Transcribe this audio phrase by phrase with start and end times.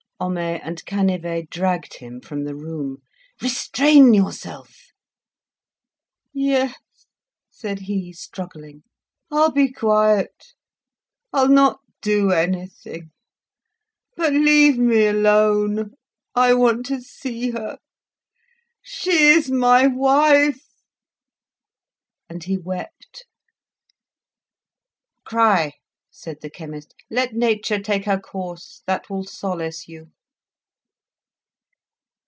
[0.21, 2.97] Homais and Canivet dragged him from the room.
[3.41, 4.91] "Restrain yourself!"
[6.31, 6.75] "Yes."
[7.49, 8.83] said he, struggling,
[9.31, 10.53] "I'll be quiet.
[11.33, 13.09] I'll not do anything.
[14.15, 15.95] But leave me alone.
[16.35, 17.79] I want to see her.
[18.83, 20.63] She is my wife!"
[22.29, 23.25] And he wept.
[25.25, 25.71] "Cry,"
[26.13, 30.11] said the chemist; "let nature take her course; that will solace you."